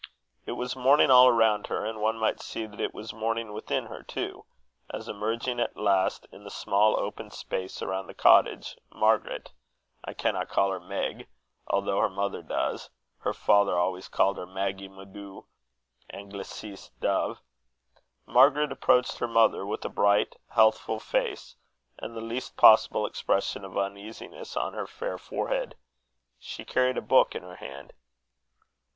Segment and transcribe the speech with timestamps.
[0.47, 3.85] It was morning all around her; and one might see that it was morning within
[3.85, 4.45] her too,
[4.89, 9.51] as, emerging at last in the small open space around the cottage, Margaret
[10.03, 11.27] I cannot call her Meg,
[11.67, 15.45] although her mother does her father always called her "Maggy, my doo,"
[16.11, 17.39] Anglice, dove
[18.25, 21.55] Margaret approached her mother with a bright healthful face,
[21.99, 25.75] and the least possible expression of uneasiness on her fair forehead.
[26.39, 27.93] She carried a book in her hand.